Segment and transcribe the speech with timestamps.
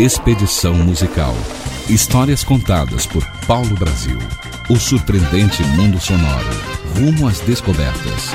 [0.00, 1.34] Expedição Musical.
[1.88, 4.18] Histórias contadas por Paulo Brasil.
[4.68, 6.46] O surpreendente mundo sonoro.
[6.96, 8.32] Rumo às descobertas.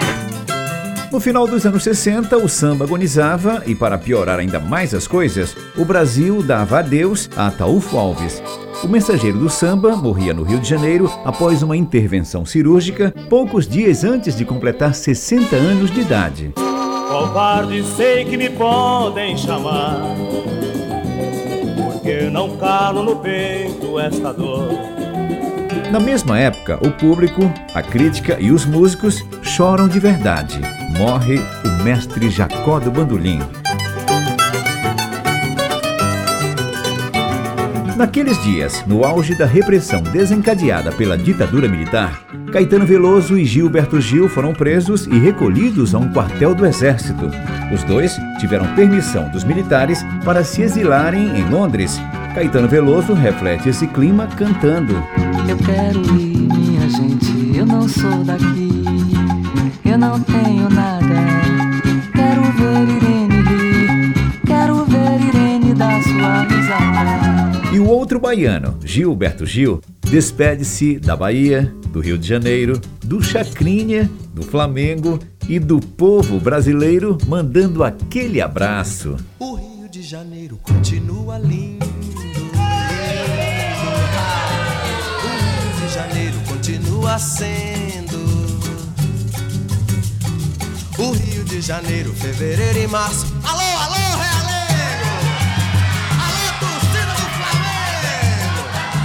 [1.11, 5.55] No final dos anos 60, o samba agonizava e, para piorar ainda mais as coisas,
[5.77, 8.41] o Brasil dava adeus a Ataúfo Alves.
[8.83, 14.03] O mensageiro do samba morria no Rio de Janeiro após uma intervenção cirúrgica poucos dias
[14.03, 16.53] antes de completar 60 anos de idade.
[17.07, 20.01] Covarde sei que me podem chamar,
[22.43, 24.67] não calo no peito esta dor.
[25.89, 27.41] Na mesma época, o público,
[27.73, 30.59] a crítica e os músicos choram de verdade.
[30.97, 33.39] Morre o mestre Jacó do Bandolim.
[37.95, 44.27] Naqueles dias, no auge da repressão desencadeada pela ditadura militar, Caetano Veloso e Gilberto Gil
[44.27, 47.29] foram presos e recolhidos a um quartel do Exército.
[47.73, 52.01] Os dois tiveram permissão dos militares para se exilarem em Londres.
[52.33, 54.95] Caetano Veloso reflete esse clima cantando.
[55.47, 58.83] Eu quero ir, minha gente, eu não sou daqui,
[59.85, 61.13] eu não tenho nada.
[62.11, 64.13] Quero ver Irene rir,
[64.47, 67.67] quero ver Irene dar sua risada.
[67.71, 74.09] E o outro baiano, Gilberto Gil, despede-se da Bahia, do Rio de Janeiro, do Chacrinha,
[74.33, 79.17] do Flamengo e do povo brasileiro, mandando aquele abraço.
[79.37, 81.82] O Rio de Janeiro continua lindo.
[85.93, 88.17] Janeiro continua sendo.
[90.97, 93.27] O Rio de Janeiro, fevereiro e março.
[93.43, 95.05] Alô, alô, Realengo!
[96.19, 98.63] Alô, torcida do Flamengo!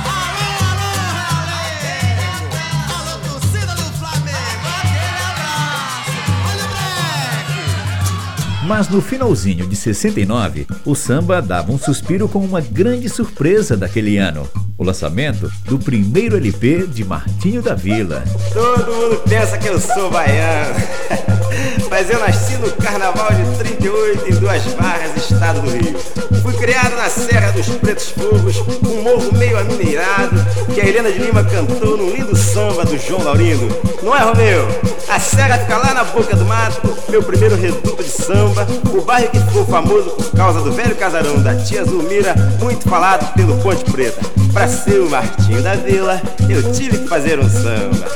[0.09, 2.57] Alô, alô, Realengo!
[2.97, 4.67] Alô, torcida do Flamengo!
[4.81, 6.17] Aquele abraço!
[6.49, 8.67] Olha o breque!
[8.67, 14.17] Mas no finalzinho de 69, o samba dava um suspiro com uma grande surpresa daquele
[14.17, 18.23] ano: o lançamento do primeiro LP de Martinho da Vila.
[18.53, 20.75] Todo mundo pensa que eu sou baiano.
[21.91, 25.99] Mas eu nasci no carnaval de 38 em Duas Barras, estado do Rio.
[26.43, 30.37] Fui criado na Serra dos Pretos Fogos, um morro meio amineirado,
[30.73, 33.69] que a Helena de Lima cantou num lindo samba do João Laurindo.
[34.03, 34.98] Não é, Romeu?
[35.09, 39.31] A serra fica lá na boca do mato, meu primeiro reduto de samba, o bairro
[39.31, 43.91] que ficou famoso por causa do velho casarão da tia Zulmira, muito falado pelo Ponte
[43.91, 44.21] Preta.
[44.53, 48.07] Pra ser o Martinho da Vila, eu tive que fazer um samba.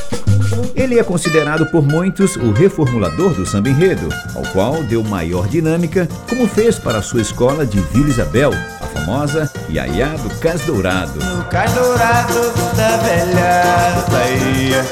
[0.74, 6.08] Ele é considerado por muitos o reformulador do samba enredo, ao qual deu maior dinâmica,
[6.28, 11.18] como fez para a sua escola de Vila Isabel, a famosa Iaiá do Cais Dourado.
[11.18, 14.84] No cais dourado da velha Bahia,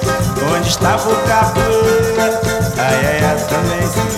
[0.56, 1.16] onde estava o
[2.78, 4.09] a Iaiá também se.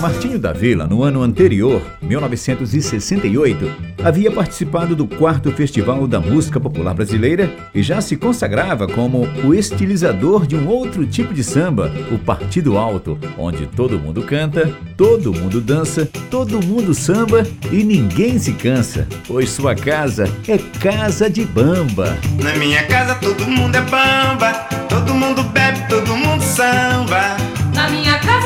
[0.00, 3.70] Martinho da Vila, no ano anterior, 1968,
[4.02, 9.54] havia participado do quarto Festival da Música Popular Brasileira e já se consagrava como o
[9.54, 15.34] estilizador de um outro tipo de samba, o Partido Alto, onde todo mundo canta, todo
[15.34, 21.44] mundo dança, todo mundo samba e ninguém se cansa, pois sua casa é casa de
[21.44, 22.16] bamba.
[22.42, 24.52] Na minha casa todo mundo é bamba,
[24.88, 27.36] todo mundo bebe, todo mundo samba.
[27.74, 28.39] Na minha casa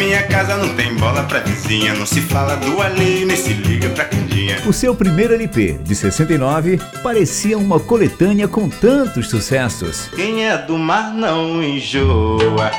[0.00, 3.90] minha casa não tem bola pra vizinha, não se fala do alheio, nem se liga
[3.90, 4.56] pra quindinha.
[4.66, 10.08] O seu primeiro LP, de 69, parecia uma coletânea com tantos sucessos.
[10.16, 12.70] Quem é do mar não enjoa,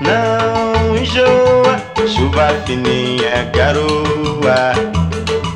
[0.00, 1.80] não enjoa.
[2.08, 4.72] Chuva fininha, garoa,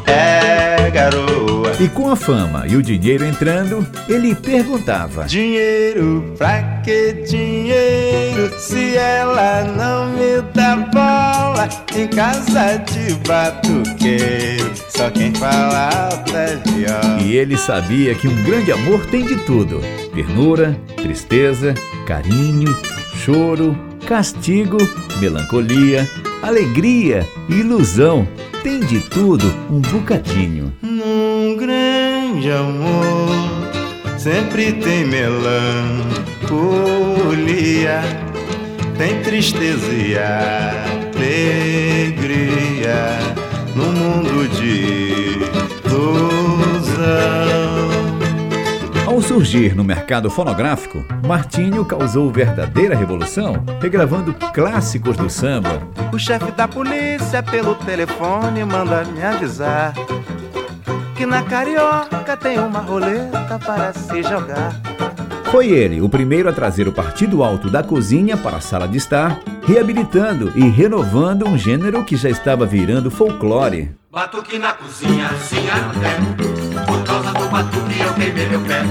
[0.06, 1.50] é garoa.
[1.80, 8.96] E com a fama e o dinheiro entrando, ele perguntava: Dinheiro, pra que dinheiro se
[8.96, 14.70] ela não me dá bola em casa de batuqueiro?
[14.88, 17.20] Só quem fala alto é viola.
[17.22, 19.80] E ele sabia que um grande amor tem de tudo:
[20.14, 21.74] ternura, tristeza,
[22.06, 22.76] carinho,
[23.16, 24.78] choro, castigo,
[25.20, 26.08] melancolia,
[26.42, 28.26] alegria, ilusão.
[28.62, 30.70] Tem de tudo um bocadinho.
[30.82, 33.70] Num grande amor
[34.18, 35.80] sempre tem melancolia,
[39.00, 41.38] tem tristeza e alegria
[43.74, 45.38] no mundo de
[45.86, 47.00] ilusão.
[49.06, 55.80] Ao surgir no mercado fonográfico, Martinho causou verdadeira revolução, regravando clássicos do samba.
[56.12, 59.94] O chefe da polícia pelo telefone manda me avisar
[61.16, 64.78] que na carioca tem uma roleta para se jogar.
[65.50, 68.96] Foi ele o primeiro a trazer o partido alto da cozinha para a sala de
[68.96, 73.90] estar, reabilitando e renovando um gênero que já estava virando folclore.
[74.12, 75.66] Batuque na cozinha, sim,
[76.00, 76.86] quero.
[76.86, 78.82] Por causa do batuque eu queimei meu pé.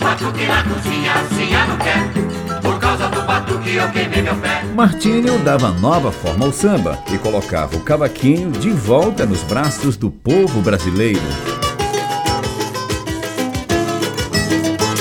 [0.00, 2.60] Batuque na cozinha, sim, não quero.
[2.60, 4.64] Por causa do batuque eu queimei meu pé.
[4.74, 10.10] Martinho dava nova forma ao samba e colocava o cavaquinho de volta nos braços do
[10.10, 11.61] povo brasileiro.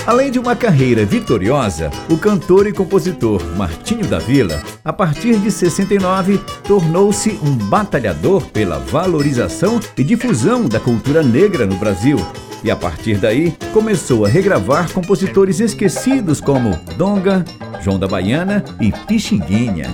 [0.06, 5.52] Além de uma carreira vitoriosa, o cantor e compositor Martinho da Vila, a partir de
[5.52, 12.18] 69, tornou-se um batalhador pela valorização e difusão da cultura negra no Brasil.
[12.64, 17.46] E a partir daí, começou a regravar compositores esquecidos como Donga,
[17.82, 19.88] João da Baiana e Pixinguinha.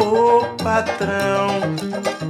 [0.00, 1.60] Ô patrão,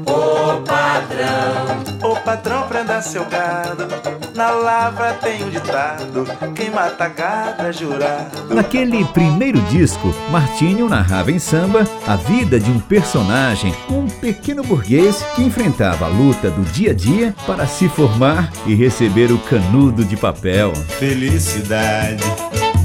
[0.04, 3.86] ô patrão, ô patrão prenda seu gado.
[4.34, 8.54] Na lavra tem um ditado: quem mata gado é jurado.
[8.54, 15.24] Naquele primeiro disco, Martinho narrava em samba a vida de um personagem, um pequeno burguês
[15.34, 20.04] que enfrentava a luta do dia a dia para se formar e receber o canudo
[20.04, 20.74] de papel.
[20.98, 22.22] Felicidade,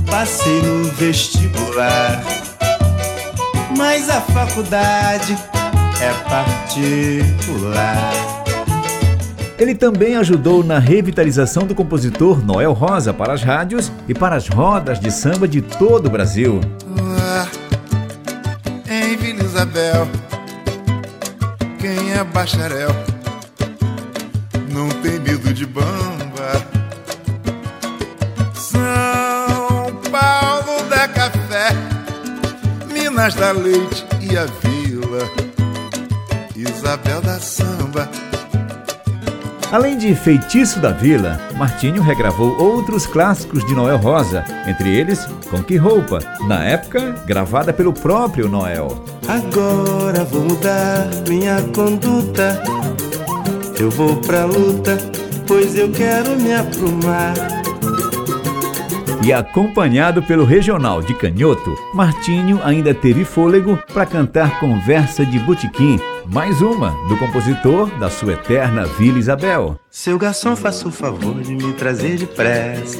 [0.09, 1.60] passei no vestibular.
[3.77, 5.37] Mas a faculdade
[6.01, 8.11] é particular.
[9.57, 14.47] Ele também ajudou na revitalização do compositor Noel Rosa para as rádios e para as
[14.47, 16.59] rodas de samba de todo o Brasil.
[16.99, 17.47] Lá
[18.89, 20.07] em Vila Isabel,
[21.79, 22.89] quem é bacharel
[24.71, 26.30] não tem medo de bamba.
[33.21, 35.29] Minas da Leite e a Vila
[36.55, 38.09] Isabel da Samba.
[39.71, 45.61] Além de Feitiço da Vila, Martinho regravou outros clássicos de Noel Rosa, entre eles Com
[45.61, 49.05] Que Roupa, na época gravada pelo próprio Noel.
[49.27, 52.63] Agora vou mudar minha conduta.
[53.79, 54.97] Eu vou pra luta,
[55.45, 57.35] pois eu quero me aprumar.
[59.23, 65.99] E acompanhado pelo regional de Canhoto, Martinho ainda teve fôlego para cantar Conversa de Botequim,
[66.25, 69.79] mais uma do compositor da sua eterna Vila Isabel.
[69.91, 72.97] Seu garçom, faça o favor de me trazer depressa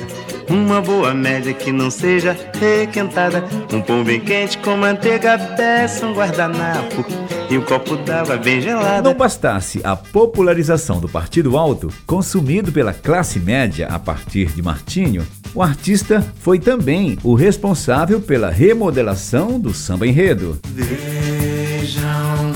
[0.51, 3.44] uma boa média que não seja requentada.
[3.71, 7.06] Um pão bem quente com manteiga, peça um guardanapo
[7.50, 9.01] e um copo d'água bem gelada.
[9.01, 15.25] Não bastasse a popularização do Partido Alto, consumido pela classe média a partir de Martinho,
[15.53, 20.59] o artista foi também o responsável pela remodelação do samba enredo.
[20.65, 22.53] Vejam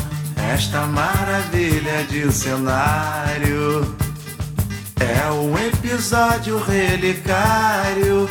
[0.54, 4.05] esta maravilha de cenário.
[5.06, 8.28] É um episódio relicário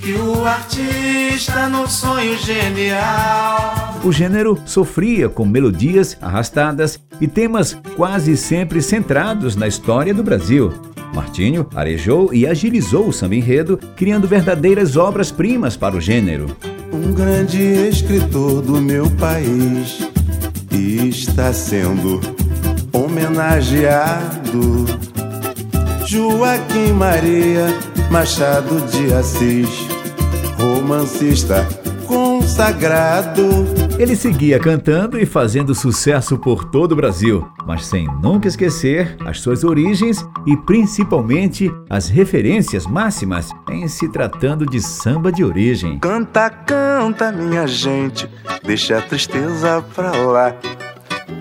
[0.00, 3.98] que o artista no sonho genial.
[4.04, 10.72] O gênero sofria com melodias arrastadas e temas quase sempre centrados na história do Brasil.
[11.12, 16.56] Martinho arejou e agilizou o samba enredo, criando verdadeiras obras-primas para o gênero.
[16.92, 19.98] Um grande escritor do meu país
[20.70, 22.20] está sendo
[22.92, 25.11] homenageado.
[26.12, 27.68] Joaquim Maria
[28.10, 29.88] Machado de Assis,
[30.58, 31.66] romancista
[32.06, 33.42] consagrado.
[33.98, 39.40] Ele seguia cantando e fazendo sucesso por todo o Brasil, mas sem nunca esquecer as
[39.40, 45.98] suas origens e principalmente as referências máximas em se tratando de samba de origem.
[45.98, 48.28] Canta, canta, minha gente,
[48.62, 50.54] deixa a tristeza pra lá.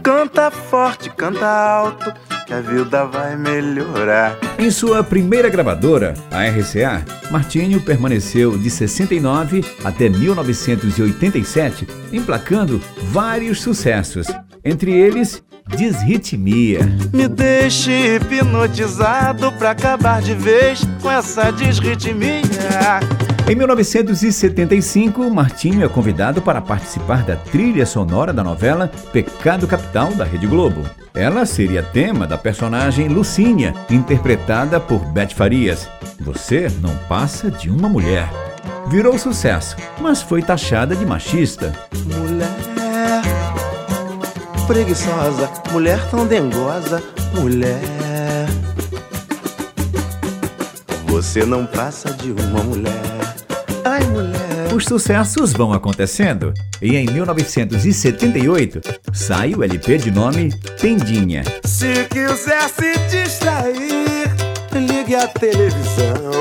[0.02, 2.14] Canta forte, canta alto,
[2.52, 4.38] que a vida vai melhorar.
[4.60, 14.28] Em sua primeira gravadora, a RCA, Martinho permaneceu de 69 até 1987, emplacando vários sucessos,
[14.66, 15.42] entre eles
[15.78, 16.82] Desritmia.
[17.14, 22.42] Me deixe hipnotizado pra acabar de vez com essa desritmia.
[23.50, 30.24] Em 1975, Martinho é convidado para participar da trilha sonora da novela Pecado Capital da
[30.24, 30.82] Rede Globo.
[31.14, 35.90] Ela seria tema da personagem Lucínia, interpretada por Beth Farias.
[36.20, 38.30] Você não passa de uma mulher.
[38.88, 41.74] Virou sucesso, mas foi taxada de machista.
[42.06, 42.72] Mulher
[44.72, 47.82] preguiçosa, mulher tão dengosa, mulher.
[51.08, 53.21] Você não passa de uma mulher.
[53.92, 54.74] Ai, mulher.
[54.74, 58.80] Os sucessos vão acontecendo e em 1978
[59.12, 61.44] sai o LP de nome Tendinha.
[61.66, 64.32] Se quiser se distrair,
[64.74, 66.32] ligue a televisão.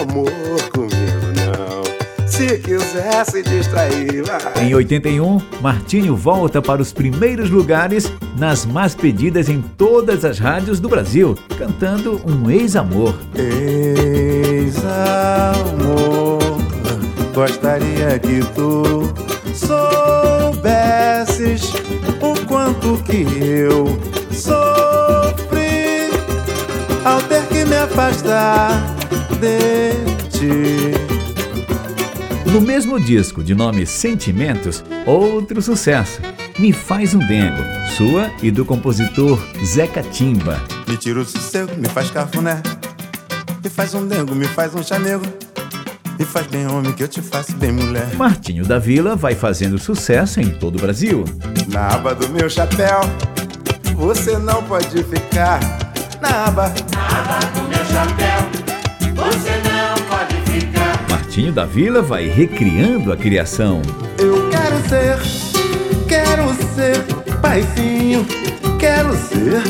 [0.00, 0.94] Amor comigo
[1.36, 1.82] não.
[2.26, 4.22] Se se quiser se distrair.
[4.24, 4.64] Vai.
[4.64, 10.80] Em 81, Martinho volta para os primeiros lugares nas mais pedidas em todas as rádios
[10.80, 13.14] do Brasil, cantando um ex-amor.
[13.34, 14.82] Ex-amor,
[17.32, 19.12] gostaria que tu
[19.54, 20.62] soubesses
[22.20, 23.98] o quanto que eu
[24.32, 26.10] sofri
[27.04, 28.80] ao ter que me afastar
[29.40, 29.92] de
[30.28, 30.92] ti.
[32.50, 36.20] No mesmo disco, de nome Sentimentos, outro sucesso,
[36.58, 37.62] Me Faz um Dengo,
[37.96, 40.60] sua e do compositor Zeca Timba.
[40.86, 42.62] Me tira o sossego, me faz cafuné.
[43.64, 45.24] Me faz um dengo, me faz um chanego.
[46.18, 48.14] Me faz bem homem que eu te faço bem mulher.
[48.14, 51.24] Martinho da Vila vai fazendo sucesso em todo o Brasil.
[51.68, 53.00] Na aba do meu chapéu,
[53.94, 55.60] você não pode ficar.
[56.20, 56.72] Na aba,
[61.08, 63.80] Martinho da Vila vai recriando a criação.
[64.18, 65.18] eu quero ser,
[66.06, 67.02] quero ser
[67.40, 68.26] paizinho,
[68.78, 69.62] quero ser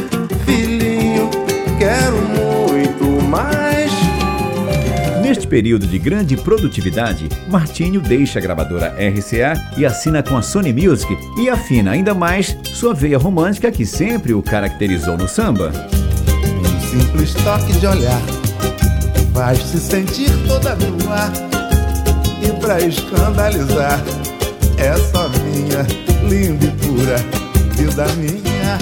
[0.44, 1.30] filhinho,
[1.78, 2.51] quero muito
[5.52, 11.14] período de grande produtividade, Martinho deixa a gravadora RCA e assina com a Sony Music
[11.36, 15.70] e afina ainda mais sua veia romântica que sempre o caracterizou no samba.
[16.58, 18.22] Um simples toque de olhar
[19.34, 21.30] faz se sentir toda no ar.
[22.42, 24.02] E pra escandalizar,
[24.78, 25.82] é só minha,
[26.30, 27.18] linda e pura
[27.76, 28.78] vida minha.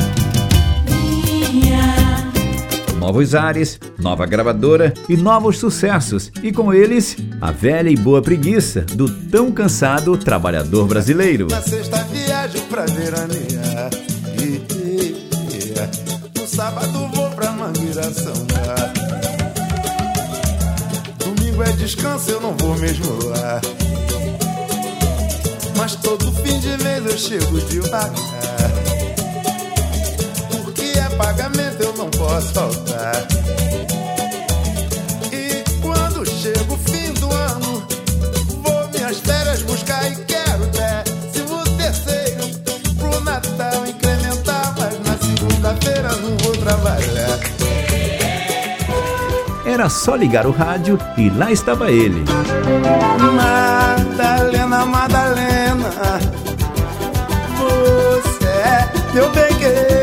[3.00, 8.82] Novos ares, nova gravadora e novos sucessos, e com eles, a velha e boa preguiça
[8.82, 11.46] do tão cansado trabalhador brasileiro.
[11.50, 13.90] Na sexta viajo pra veranear.
[14.38, 18.92] E, e, e, no sábado vou pra Mangueira sambar.
[21.18, 23.62] Domingo é descanso, eu não vou mesmo lá.
[25.74, 28.89] Mas todo fim de mês eu chego devagar.
[32.30, 33.26] Posso faltar.
[35.32, 37.82] E quando chega o fim do ano,
[38.62, 42.48] vou minhas férias buscar e quero décimo terceiro
[42.98, 47.40] pro Natal incrementar, mas na segunda-feira não vou trabalhar.
[49.66, 52.24] Era só ligar o rádio e lá estava ele.
[53.18, 55.90] Madalena, Madalena,
[57.58, 59.99] você é meu bem querer.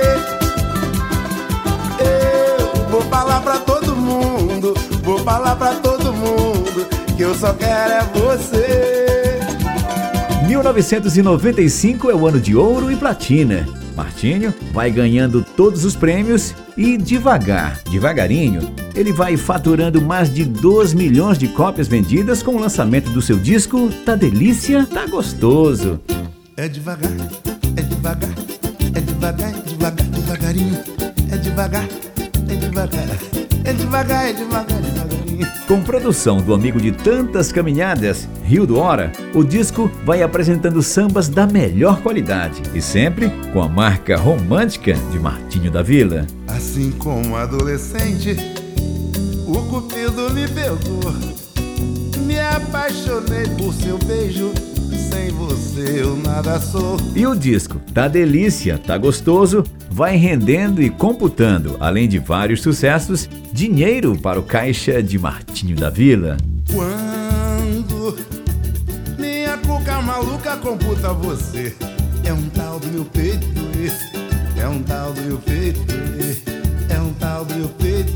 [5.28, 9.40] Falar pra todo mundo que eu só quero é você.
[10.48, 13.68] 1995 é o ano de ouro e platina.
[13.94, 20.94] Martinho vai ganhando todos os prêmios e devagar, devagarinho, ele vai faturando mais de 2
[20.94, 26.00] milhões de cópias vendidas com o lançamento do seu disco Tá Delícia, Tá Gostoso.
[26.56, 27.12] É devagar,
[27.76, 28.30] é devagar,
[28.96, 30.80] é devagar, é devagar, devagarinho.
[31.30, 31.86] É devagar,
[32.50, 35.48] é devagar, é devagar, é devagar, devagarinho.
[35.68, 41.28] Com produção do amigo de tantas caminhadas, Rio do Hora, o disco vai apresentando sambas
[41.28, 46.26] da melhor qualidade e sempre com a marca romântica de Martinho da Vila.
[46.48, 48.36] Assim como adolescente,
[49.46, 51.14] o cupido me pegou.
[52.26, 54.52] Me apaixonei por seu beijo.
[55.18, 56.96] Sem você eu nada sou.
[57.16, 63.28] E o disco Tá Delícia, Tá Gostoso vai rendendo e computando, além de vários sucessos,
[63.52, 66.38] dinheiro para o caixa de Martinho da Vila.
[66.72, 68.16] Quando
[69.18, 71.76] minha cuca maluca computa você,
[72.24, 73.48] é um tal do meu peito,
[74.56, 75.82] é um tal do meu peito,
[76.90, 78.12] é um tal do meu peito,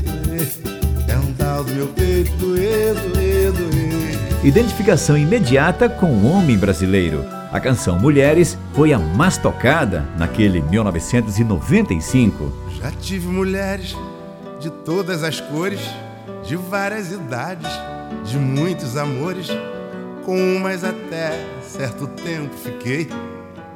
[1.08, 4.01] é um tal do meu peito, edo, edo, edo.
[4.44, 7.24] Identificação imediata com o homem brasileiro.
[7.52, 12.52] A canção Mulheres foi a mais tocada naquele 1995.
[12.76, 13.96] Já tive mulheres
[14.58, 15.78] de todas as cores,
[16.44, 17.70] de várias idades,
[18.24, 19.46] de muitos amores.
[20.24, 23.08] Com umas até certo tempo fiquei,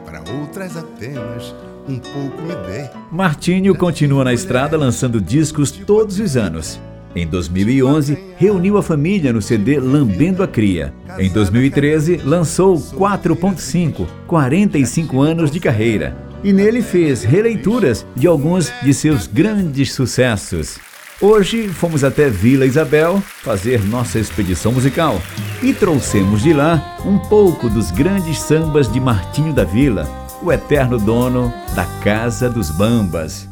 [0.04, 1.54] para outras apenas
[1.88, 2.90] um pouco me dei.
[3.12, 6.80] Martinho continua na estrada lançando discos todos os anos.
[7.16, 10.92] Em 2011, reuniu a família no CD Lambendo a Cria.
[11.18, 16.14] Em 2013, lançou 4.5, 45 anos de carreira.
[16.44, 20.78] E nele fez releituras de alguns de seus grandes sucessos.
[21.18, 25.18] Hoje fomos até Vila Isabel fazer nossa expedição musical
[25.62, 30.06] e trouxemos de lá um pouco dos grandes sambas de Martinho da Vila,
[30.42, 33.48] o eterno dono da Casa dos Bambas.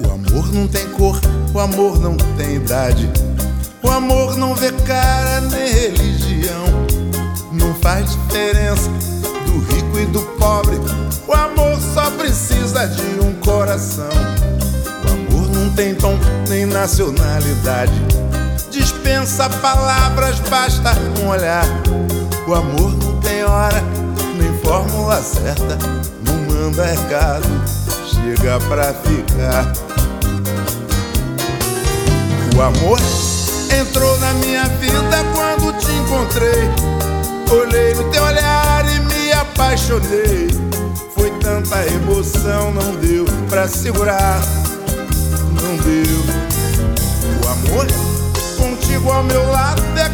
[0.00, 1.20] O amor não tem cor,
[1.54, 3.10] o amor não tem idade.
[3.82, 6.66] O amor não vê cara nem religião.
[7.52, 8.90] Não faz diferença
[9.46, 10.76] do rico e do pobre.
[11.26, 14.10] O amor só precisa de um coração.
[15.04, 16.18] O amor não tem tom
[16.48, 17.94] nem nacionalidade.
[18.70, 20.92] Dispensa palavras, basta
[21.22, 21.66] um olhar.
[22.46, 23.82] O amor não tem hora,
[24.38, 25.78] nem fórmula certa.
[26.24, 27.48] Não manda recado,
[28.22, 29.72] chega pra ficar.
[32.56, 32.98] O amor
[33.78, 36.70] entrou na minha vida quando te encontrei.
[37.50, 40.48] Olhei no teu olhar e me apaixonei.
[41.14, 44.40] Foi tanta emoção, não deu pra segurar.
[45.60, 46.46] Não deu.
[47.42, 47.86] O amor
[48.56, 50.08] contigo ao meu lado é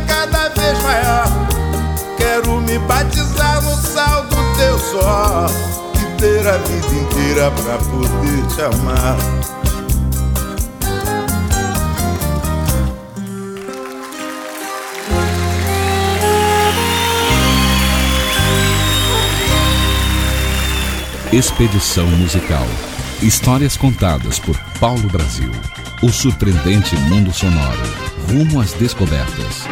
[6.53, 9.17] a vida inteira pra poder te amar.
[21.33, 22.67] Expedição Musical.
[23.23, 25.51] Histórias contadas por Paulo Brasil.
[26.03, 27.81] O surpreendente mundo sonoro.
[28.29, 29.67] Rumo às descobertas.